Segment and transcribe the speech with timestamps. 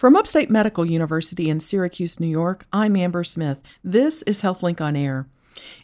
[0.00, 3.60] From Upstate Medical University in Syracuse, New York, I'm Amber Smith.
[3.84, 5.26] This is HealthLink on Air.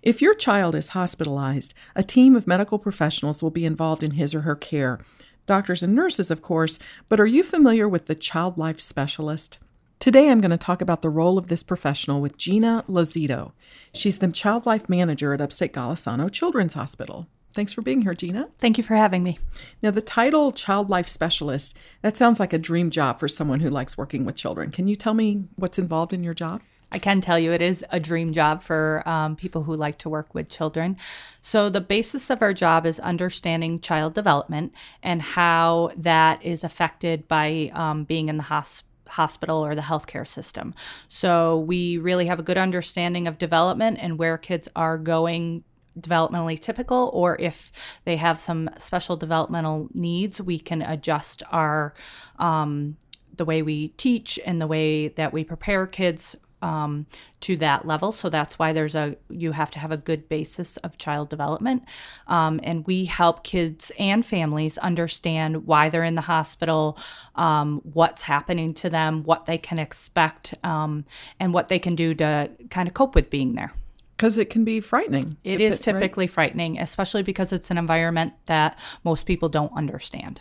[0.01, 4.35] If your child is hospitalized, a team of medical professionals will be involved in his
[4.35, 5.01] or her care.
[5.45, 6.79] Doctors and nurses, of course,
[7.11, 9.59] but are you familiar with the child life specialist?
[9.99, 13.53] Today, I'm going to talk about the role of this professional with Gina Lozito.
[13.93, 17.27] She's the child life manager at Upstate Golisano Children's Hospital.
[17.57, 18.51] Thanks for being here, Gina.
[18.59, 19.39] Thank you for having me.
[19.83, 23.71] Now, the title Child Life Specialist, that sounds like a dream job for someone who
[23.71, 24.71] likes working with children.
[24.71, 26.61] Can you tell me what's involved in your job?
[26.93, 30.11] I can tell you it is a dream job for um, people who like to
[30.11, 30.99] work with children.
[31.41, 37.27] So, the basis of our job is understanding child development and how that is affected
[37.27, 40.73] by um, being in the hospital hospital or the healthcare system.
[41.07, 45.63] So we really have a good understanding of development and where kids are going
[45.99, 47.73] developmentally typical or if
[48.05, 51.95] they have some special developmental needs we can adjust our
[52.39, 52.97] um,
[53.37, 57.07] the way we teach and the way that we prepare kids um,
[57.41, 58.13] to that level.
[58.13, 61.85] So that's why there's a you have to have a good basis of child development,
[62.27, 66.99] um, and we help kids and families understand why they're in the hospital,
[67.35, 71.05] um, what's happening to them, what they can expect, um,
[71.39, 73.73] and what they can do to kind of cope with being there.
[74.17, 75.37] Because it can be frightening.
[75.45, 76.31] It is typically right?
[76.31, 80.41] frightening, especially because it's an environment that most people don't understand.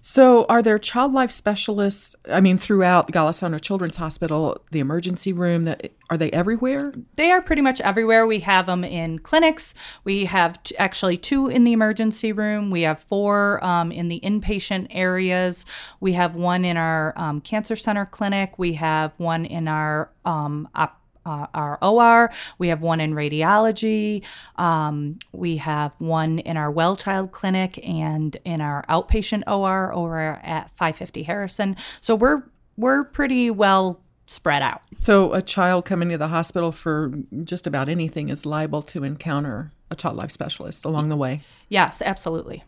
[0.00, 2.16] So, are there child life specialists?
[2.30, 6.94] I mean, throughout the Golisano Children's Hospital, the emergency room, that are they everywhere?
[7.16, 8.26] They are pretty much everywhere.
[8.26, 9.74] We have them in clinics.
[10.04, 12.70] We have t- actually two in the emergency room.
[12.70, 15.66] We have four um, in the inpatient areas.
[16.00, 18.58] We have one in our um, cancer center clinic.
[18.58, 22.30] We have one in our um, op- uh, our OR.
[22.58, 24.24] We have one in radiology.
[24.56, 30.18] Um, we have one in our well child clinic and in our outpatient OR over
[30.42, 31.76] at 550 Harrison.
[32.00, 32.42] So we're
[32.76, 34.82] we're pretty well spread out.
[34.96, 37.12] So a child coming to the hospital for
[37.44, 41.40] just about anything is liable to encounter a child life specialist along the way.
[41.68, 42.62] Yes, absolutely.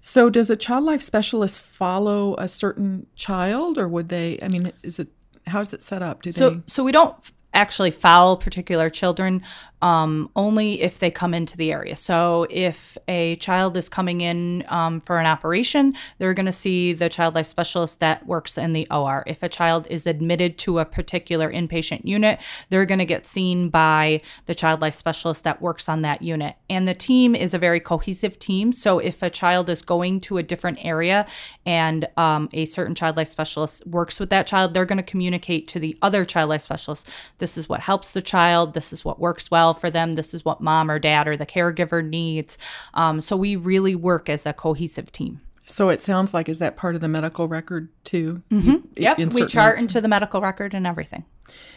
[0.00, 4.72] So does a child life specialist follow a certain child or would they I mean
[4.82, 5.08] is it
[5.46, 6.22] how is it set up?
[6.22, 7.14] Do so, they So we don't
[7.56, 9.42] actually foul particular children
[9.82, 11.96] um, only if they come into the area.
[11.96, 16.92] So if a child is coming in um, for an operation, they're going to see
[16.92, 19.22] the child life specialist that works in the OR.
[19.26, 22.40] If a child is admitted to a particular inpatient unit,
[22.70, 26.56] they're going to get seen by the child life specialist that works on that unit.
[26.70, 28.72] And the team is a very cohesive team.
[28.72, 31.26] So if a child is going to a different area
[31.66, 35.68] and um, a certain child life specialist works with that child, they're going to communicate
[35.68, 37.08] to the other child life specialist.
[37.46, 38.74] This is what helps the child.
[38.74, 40.16] This is what works well for them.
[40.16, 42.58] This is what mom or dad or the caregiver needs.
[42.92, 45.40] Um, so we really work as a cohesive team.
[45.64, 48.42] So it sounds like is that part of the medical record too?
[48.50, 48.78] Mm-hmm.
[48.96, 51.24] Yep, we chart into the medical record and everything.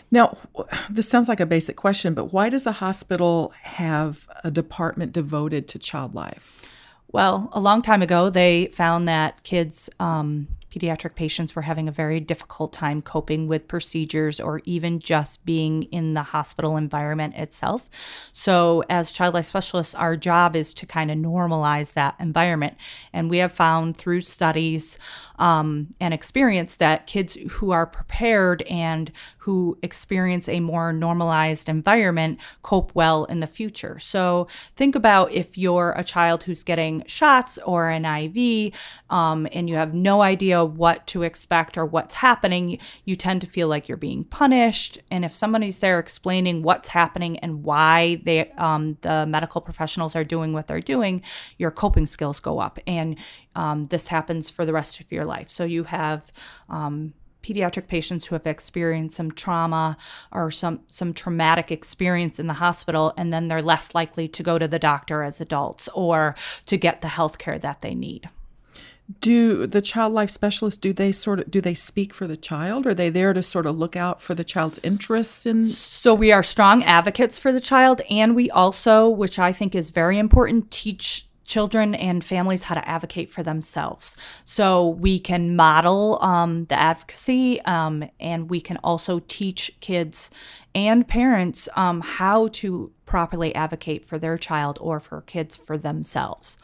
[0.09, 0.40] Now,
[0.90, 5.68] this sounds like a basic question, but why does a hospital have a department devoted
[5.68, 6.66] to child life?
[7.12, 11.91] Well, a long time ago, they found that kids um, pediatric patients were having a
[11.91, 18.30] very difficult time coping with procedures or even just being in the hospital environment itself.
[18.34, 22.78] So, as child life specialists, our job is to kind of normalize that environment.
[23.13, 25.00] And we have found through studies
[25.38, 32.40] um, and experience that kids who are prepared and who experience a more normalized environment
[32.62, 33.97] cope well in the future.
[34.00, 38.74] So, think about if you're a child who's getting shots or an IV
[39.09, 43.47] um, and you have no idea what to expect or what's happening, you tend to
[43.47, 45.00] feel like you're being punished.
[45.12, 50.24] And if somebody's there explaining what's happening and why they, um, the medical professionals are
[50.24, 51.22] doing what they're doing,
[51.58, 52.80] your coping skills go up.
[52.88, 53.18] And
[53.56, 55.50] um, this happens for the rest of your life.
[55.50, 56.31] So you have
[56.70, 59.97] um, pediatric patients who have experienced some trauma
[60.31, 64.59] or some some traumatic experience in the hospital and then they're less likely to go
[64.59, 68.30] to the doctor as adults or to get the health care that they need
[69.22, 72.86] do the child life specialists do they sort of do they speak for the child?
[72.86, 76.32] Are they there to sort of look out for the child's interests in so we
[76.32, 80.70] are strong advocates for the child and we also which i think is very important
[80.72, 84.16] teach children and families how to advocate for themselves.
[84.46, 90.29] So we can model um, the advocacy um, and we can also teach kids
[90.76, 96.55] and parents um, how to properly advocate for their child or for kids for themselves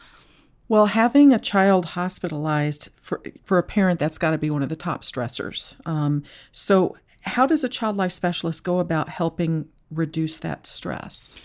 [0.68, 4.68] well, having a child hospitalized for for a parent, that's got to be one of
[4.68, 5.76] the top stressors.
[5.86, 6.22] Um,
[6.52, 11.38] so, how does a child life specialist go about helping reduce that stress?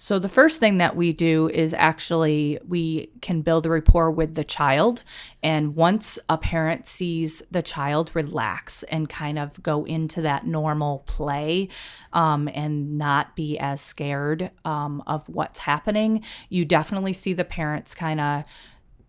[0.00, 4.36] So, the first thing that we do is actually we can build a rapport with
[4.36, 5.02] the child.
[5.42, 11.00] And once a parent sees the child relax and kind of go into that normal
[11.00, 11.68] play
[12.12, 17.94] um, and not be as scared um, of what's happening, you definitely see the parents
[17.94, 18.44] kind of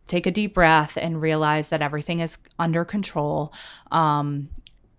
[0.08, 3.54] take a deep breath and realize that everything is under control.
[3.92, 4.50] Um,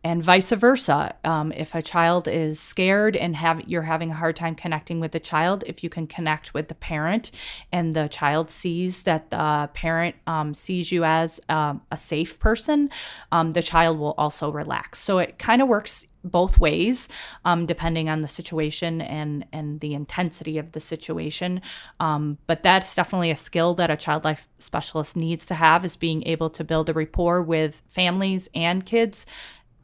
[0.03, 1.15] and vice versa.
[1.25, 5.13] Um, if a child is scared and have you're having a hard time connecting with
[5.13, 7.31] the child, if you can connect with the parent
[7.71, 12.91] and the child sees that the parent um, sees you as um, a safe person,
[13.31, 15.01] um, the child will also relax.
[15.01, 17.09] So it kind of works both ways,
[17.47, 21.63] um, depending on the situation and and the intensity of the situation.
[21.99, 26.27] But that's definitely a skill that a child life specialist needs to have is being
[26.27, 29.27] able to build a rapport with families and kids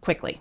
[0.07, 0.41] quickly.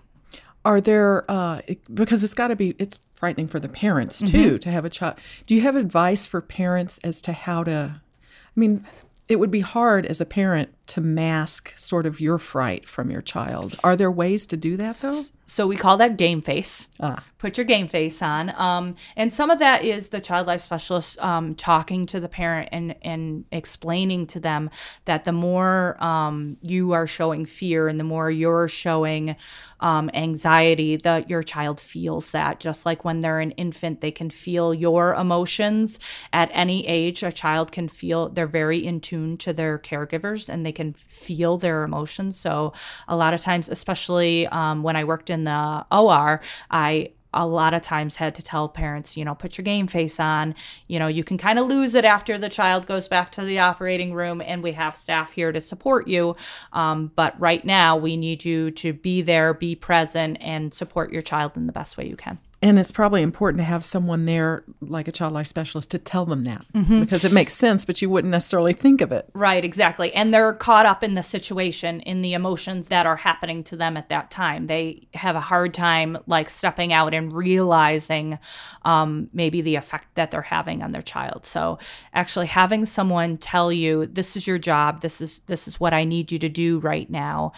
[0.63, 4.56] Are there uh, because it's got to be it's frightening for the parents too mm-hmm.
[4.57, 5.15] to have a child.
[5.47, 8.01] Do you have advice for parents as to how to?
[8.01, 8.85] I mean,
[9.27, 13.21] it would be hard as a parent to mask sort of your fright from your
[13.21, 13.75] child.
[13.83, 15.23] Are there ways to do that though?
[15.47, 16.87] So we call that game face.
[16.99, 17.23] Ah.
[17.37, 18.49] Put your game face on.
[18.59, 22.69] Um, and some of that is the child life specialist um, talking to the parent
[22.71, 24.71] and, and explaining to them
[25.03, 29.35] that the more um, you are showing fear and the more you're showing
[29.79, 32.59] um, anxiety, that your child feels that.
[32.59, 35.99] Just like when they're an infant, they can feel your emotions
[36.33, 37.21] at any age.
[37.21, 41.57] A child can feel they're very in tune to their caregivers and they can feel
[41.57, 42.38] their emotions.
[42.38, 42.74] So
[43.07, 47.74] a lot of times, especially um, when I worked in the OR, I a lot
[47.74, 50.56] of times had to tell parents, you know, put your game face on.
[50.88, 53.60] You know, you can kind of lose it after the child goes back to the
[53.60, 56.36] operating room, and we have staff here to support you.
[56.72, 61.22] Um, but right now, we need you to be there, be present, and support your
[61.22, 62.39] child in the best way you can.
[62.65, 66.25] And it's probably important to have someone there, like a child life specialist, to tell
[66.25, 67.00] them that mm-hmm.
[67.00, 69.29] because it makes sense, but you wouldn't necessarily think of it.
[69.35, 70.12] Right, exactly.
[70.15, 73.97] And they're caught up in the situation, in the emotions that are happening to them
[73.97, 74.65] at that time.
[74.65, 78.39] They have a hard time, like, stepping out and realizing
[78.83, 81.45] um, maybe the effect that they're having on their child.
[81.45, 81.77] So,
[82.15, 85.01] actually, having someone tell you, "This is your job.
[85.01, 87.51] This is this is what I need you to do right now,"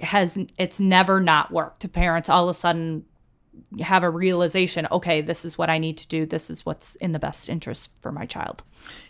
[0.00, 1.80] has it's never not worked.
[1.82, 3.04] To parents, all of a sudden
[3.80, 6.26] have a realization okay, this is what I need to do.
[6.26, 8.62] This is what's in the best interest for my child.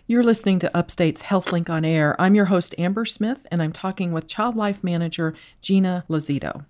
[0.07, 2.17] You're listening to Upstate's HealthLink on Air.
[2.19, 6.65] I'm your host, Amber Smith, and I'm talking with Child Life Manager Gina Lozito.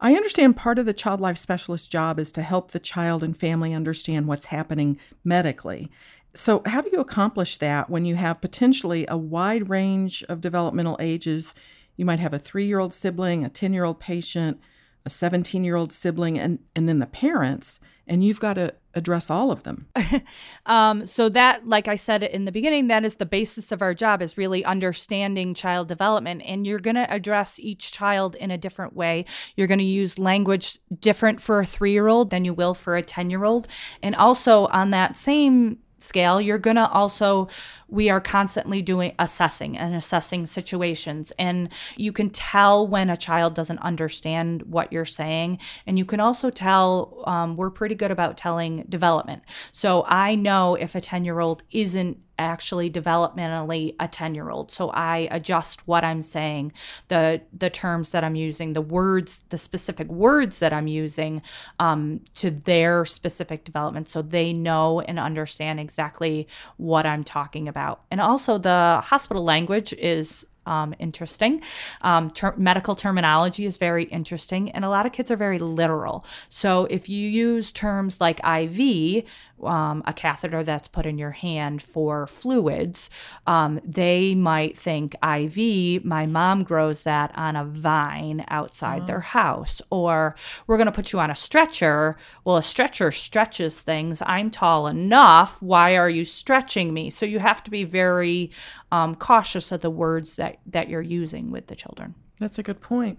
[0.00, 3.36] I understand part of the child life specialist job is to help the child and
[3.36, 5.92] family understand what's happening medically.
[6.34, 10.96] So, how do you accomplish that when you have potentially a wide range of developmental
[10.98, 11.54] ages?
[11.96, 14.58] You might have a three year old sibling, a 10 year old patient,
[15.04, 19.30] a 17 year old sibling and and then the parents and you've got to address
[19.30, 19.86] all of them.
[20.64, 23.94] Um, so that like i said in the beginning that is the basis of our
[23.94, 26.42] job is really understanding child development.
[26.44, 29.24] And you're going to address each child in a different way.
[29.56, 32.94] You're going to use language different for a three year old than you will for
[32.94, 33.66] a 10 year old
[34.04, 37.48] and also on that same scale you're going to also
[37.92, 41.30] we are constantly doing assessing and assessing situations.
[41.38, 45.58] And you can tell when a child doesn't understand what you're saying.
[45.86, 49.42] And you can also tell um, we're pretty good about telling development.
[49.72, 54.70] So i know if a 10 year old isn't actually developmentally a 10 year old
[54.70, 56.72] so i adjust what i'm saying
[57.08, 61.42] the the terms that i'm using the words the specific words that i'm using
[61.78, 68.02] um, to their specific development so they know and understand exactly what i'm talking about.
[68.10, 71.62] And also the hospital language is um, interesting.
[72.02, 76.24] Um, ter- medical terminology is very interesting, and a lot of kids are very literal.
[76.48, 79.24] So if you use terms like IV,
[79.62, 83.10] um, a catheter that's put in your hand for fluids,
[83.46, 89.06] um, they might think IV, my mom grows that on a vine outside oh.
[89.06, 89.80] their house.
[89.90, 92.16] Or we're going to put you on a stretcher.
[92.44, 94.22] Well, a stretcher stretches things.
[94.24, 95.60] I'm tall enough.
[95.62, 97.10] Why are you stretching me?
[97.10, 98.50] So you have to be very
[98.90, 102.14] um, cautious of the words that, that you're using with the children.
[102.38, 103.18] That's a good point.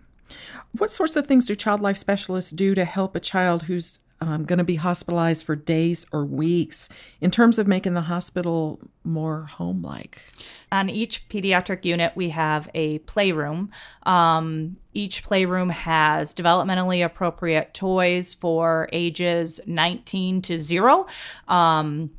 [0.77, 4.45] What sorts of things do child life specialists do to help a child who's um,
[4.45, 6.87] going to be hospitalized for days or weeks
[7.19, 10.21] in terms of making the hospital more home like?
[10.71, 13.69] On each pediatric unit, we have a playroom.
[14.03, 21.05] Um, each playroom has developmentally appropriate toys for ages 19 to 0.
[21.47, 22.11] Um,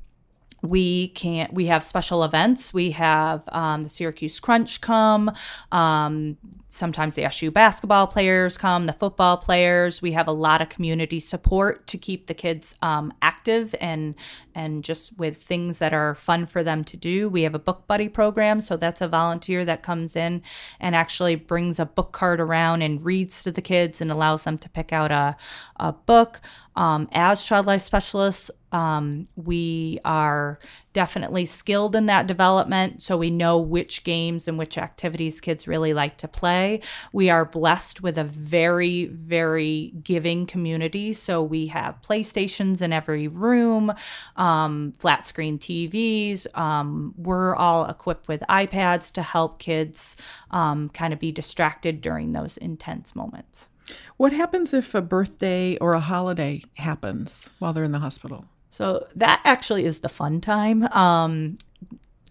[0.65, 5.31] we can't we have special events we have um, the syracuse crunch come
[5.71, 6.37] um,
[6.75, 10.03] sometimes the SU basketball players come, the football players.
[10.03, 14.15] We have a lot of community support to keep the kids um, active and
[14.55, 17.29] and just with things that are fun for them to do.
[17.29, 20.43] We have a book buddy program, so that's a volunteer that comes in
[20.81, 24.59] and actually brings a book card around and reads to the kids and allows them
[24.59, 25.37] to pick out a,
[25.79, 26.41] a book.
[26.77, 30.59] Um, as child life specialists, um, we are
[30.95, 35.95] definitely skilled in that development, so we know which games and which activities kids really
[35.95, 36.81] like to play.
[37.13, 43.29] We are blessed with a very, very giving community, so we have PlayStations in every
[43.29, 43.93] room,
[44.35, 46.47] um, flat screen TVs.
[46.59, 50.17] Um, we're all equipped with iPads to help kids
[50.51, 53.69] um, kind of be distracted during those intense moments.
[54.17, 58.47] What happens if a birthday or a holiday happens while they're in the hospital?
[58.75, 60.83] So that actually is the fun time.
[60.93, 61.59] Um,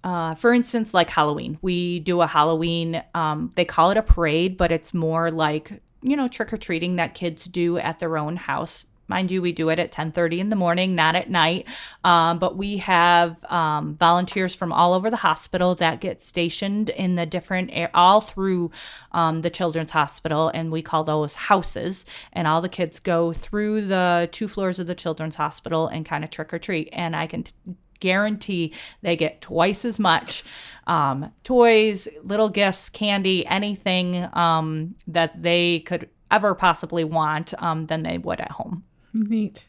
[0.04, 3.02] uh, for instance, like Halloween, we do a Halloween.
[3.16, 6.98] Um, they call it a parade, but it's more like you know trick or treating
[6.98, 10.50] that kids do at their own house mind you we do it at 10.30 in
[10.50, 11.68] the morning not at night.
[12.04, 17.14] Um, but we have um, volunteers from all over the hospital that get stationed in
[17.16, 18.72] the different all through
[19.12, 22.08] um, the children's hospital and we call those houses.
[22.32, 26.24] And all the kids go through the two floors of the children's hospital and kind
[26.24, 26.90] of trick or treat.
[26.92, 27.54] And i can t-
[28.00, 30.44] guarantee they get twice as much
[30.88, 38.04] um, toys, little gifts, candy, anything um, that they could ever possibly want um, than
[38.04, 38.84] they would at home.
[39.14, 39.68] Neat.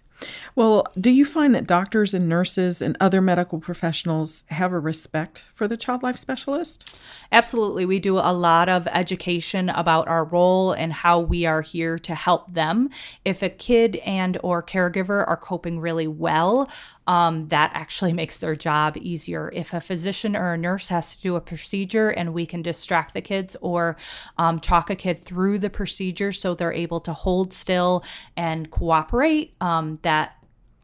[0.54, 5.48] Well, do you find that doctors and nurses and other medical professionals have a respect
[5.54, 6.96] for the child life specialist?
[7.32, 7.84] Absolutely.
[7.84, 12.14] We do a lot of education about our role and how we are here to
[12.14, 12.90] help them.
[13.24, 16.70] If a kid and or caregiver are coping really well,
[17.06, 19.50] um, that actually makes their job easier.
[19.52, 23.14] If a physician or a nurse has to do a procedure and we can distract
[23.14, 23.96] the kids or
[24.38, 28.04] um, talk a kid through the procedure so they're able to hold still
[28.36, 30.36] and cooperate, um, that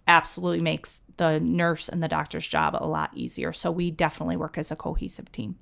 [0.06, 3.52] absolutely makes the nurse and the doctor's job a lot easier.
[3.52, 5.56] So we definitely work as a cohesive team.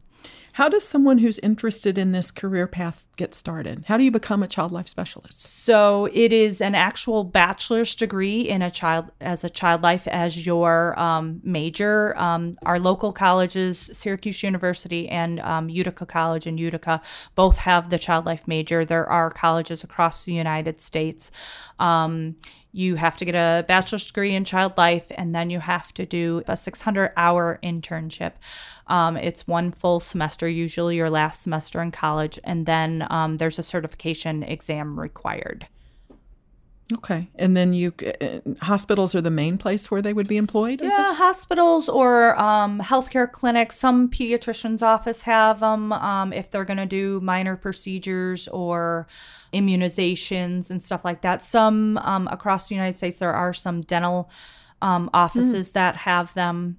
[0.54, 3.84] How does someone who's interested in this career path get started?
[3.86, 5.44] How do you become a child life specialist?
[5.44, 10.44] So it is an actual bachelor's degree in a child as a child life as
[10.46, 12.18] your um, major.
[12.18, 17.00] Um, our local colleges, Syracuse University and um, Utica College in Utica,
[17.36, 18.84] both have the child life major.
[18.84, 21.30] There are colleges across the United States.
[22.78, 26.06] You have to get a bachelor's degree in child life and then you have to
[26.06, 28.34] do a 600 hour internship.
[28.86, 33.58] Um, it's one full semester usually your last semester in college and then um, there's
[33.58, 35.66] a certification exam required
[36.92, 37.28] Okay.
[37.34, 40.80] And then you uh, hospitals are the main place where they would be employed?
[40.80, 43.76] Yeah, hospitals or um, healthcare clinics.
[43.76, 49.06] Some pediatricians' office have them um, if they're going to do minor procedures or
[49.52, 51.42] immunizations and stuff like that.
[51.42, 54.30] Some um, across the United States, there are some dental
[54.80, 55.74] um, offices mm.
[55.74, 56.78] that have them.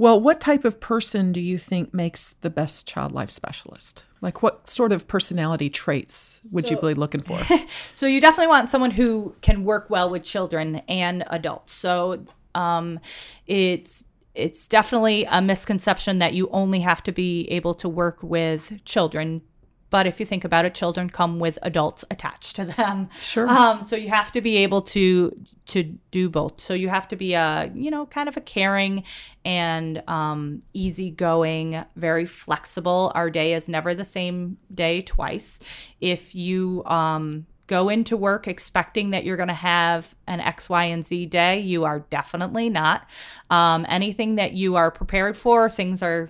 [0.00, 4.06] Well, what type of person do you think makes the best child life specialist?
[4.22, 7.38] Like, what sort of personality traits would so, you be looking for?
[7.94, 11.74] so, you definitely want someone who can work well with children and adults.
[11.74, 12.98] So, um,
[13.46, 18.82] it's it's definitely a misconception that you only have to be able to work with
[18.86, 19.42] children
[19.90, 23.08] but if you think about it, children come with adults attached to them.
[23.20, 23.48] Sure.
[23.48, 26.60] Um, so you have to be able to to do both.
[26.60, 29.04] So you have to be a you know kind of a caring
[29.44, 33.12] and um, easygoing, very flexible.
[33.14, 35.60] Our day is never the same day twice.
[36.00, 40.86] If you um, go into work expecting that you're going to have an X, Y,
[40.86, 43.08] and Z day, you are definitely not.
[43.48, 46.28] Um, anything that you are prepared for, things are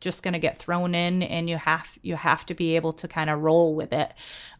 [0.00, 3.08] just going to get thrown in and you have you have to be able to
[3.08, 4.12] kind of roll with it.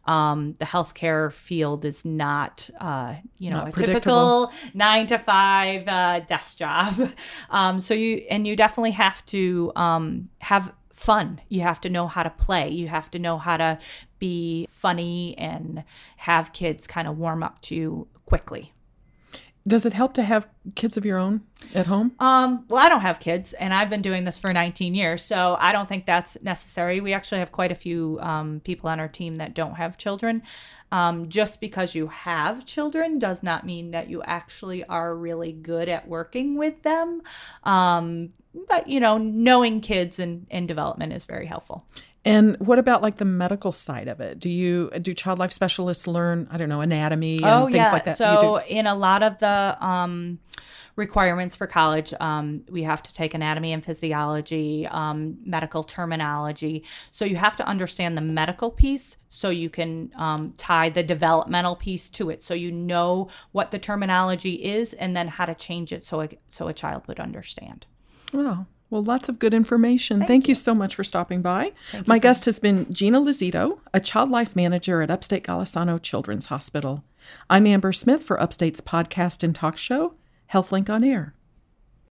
[0.05, 5.87] Um, the healthcare field is not uh, you know not a typical nine to five
[5.87, 7.11] uh, desk job.
[7.49, 11.41] Um, so you and you definitely have to um, have fun.
[11.49, 12.69] You have to know how to play.
[12.69, 13.79] You have to know how to
[14.19, 15.83] be funny and
[16.17, 18.71] have kids kind of warm up to you quickly
[19.65, 21.41] does it help to have kids of your own
[21.73, 22.13] at home?
[22.19, 25.55] Um, well, I don't have kids, and I've been doing this for 19 years, so
[25.59, 26.99] I don't think that's necessary.
[26.99, 30.43] We actually have quite a few um, people on our team that don't have children.
[30.91, 35.89] Um, just because you have children does not mean that you actually are really good
[35.89, 37.21] at working with them.
[37.63, 38.29] Um,
[38.69, 41.85] but you know, knowing kids and, and development is very helpful.
[42.25, 44.39] And what about like the medical side of it?
[44.39, 47.91] Do you do child life specialists learn, I don't know, anatomy and oh, things yeah.
[47.91, 48.17] like that?
[48.17, 50.39] So in a lot of the um,
[50.95, 52.13] requirements for college.
[52.19, 56.83] Um, we have to take anatomy and physiology, um, medical terminology.
[57.11, 61.75] So you have to understand the medical piece so you can um, tie the developmental
[61.75, 62.43] piece to it.
[62.43, 66.29] So you know what the terminology is and then how to change it so a,
[66.47, 67.87] so a child would understand.
[68.31, 68.67] Wow.
[68.93, 70.19] Well, lots of good information.
[70.19, 70.51] Thank, Thank you.
[70.51, 70.55] you.
[70.55, 71.71] so much for stopping by.
[71.89, 76.45] Thank My guest has been Gina Lozito, a child life manager at Upstate Golisano Children's
[76.45, 77.03] Hospital.
[77.49, 80.13] I'm Amber Smith for Upstate's podcast and talk show,
[80.51, 81.33] HealthLink on Air.